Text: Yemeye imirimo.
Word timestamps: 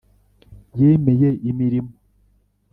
Yemeye 0.79 1.29
imirimo. 1.49 1.93